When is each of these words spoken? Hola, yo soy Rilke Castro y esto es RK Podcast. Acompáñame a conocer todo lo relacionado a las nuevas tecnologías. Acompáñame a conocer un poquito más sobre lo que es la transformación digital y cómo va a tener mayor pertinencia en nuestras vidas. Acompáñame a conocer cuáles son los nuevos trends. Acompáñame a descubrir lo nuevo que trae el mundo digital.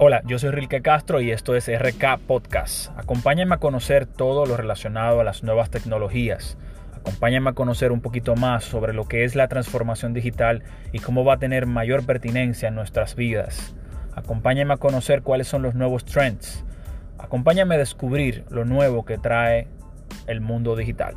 Hola, 0.00 0.22
yo 0.24 0.38
soy 0.38 0.52
Rilke 0.52 0.80
Castro 0.80 1.20
y 1.20 1.32
esto 1.32 1.56
es 1.56 1.68
RK 1.68 2.20
Podcast. 2.24 2.96
Acompáñame 2.96 3.56
a 3.56 3.58
conocer 3.58 4.06
todo 4.06 4.46
lo 4.46 4.56
relacionado 4.56 5.20
a 5.20 5.24
las 5.24 5.42
nuevas 5.42 5.70
tecnologías. 5.70 6.56
Acompáñame 6.94 7.50
a 7.50 7.54
conocer 7.54 7.90
un 7.90 8.00
poquito 8.00 8.36
más 8.36 8.62
sobre 8.62 8.92
lo 8.92 9.08
que 9.08 9.24
es 9.24 9.34
la 9.34 9.48
transformación 9.48 10.14
digital 10.14 10.62
y 10.92 11.00
cómo 11.00 11.24
va 11.24 11.34
a 11.34 11.38
tener 11.38 11.66
mayor 11.66 12.06
pertinencia 12.06 12.68
en 12.68 12.76
nuestras 12.76 13.16
vidas. 13.16 13.74
Acompáñame 14.14 14.72
a 14.72 14.76
conocer 14.76 15.22
cuáles 15.22 15.48
son 15.48 15.62
los 15.62 15.74
nuevos 15.74 16.04
trends. 16.04 16.64
Acompáñame 17.18 17.74
a 17.74 17.78
descubrir 17.78 18.44
lo 18.50 18.64
nuevo 18.64 19.04
que 19.04 19.18
trae 19.18 19.66
el 20.28 20.40
mundo 20.40 20.76
digital. 20.76 21.16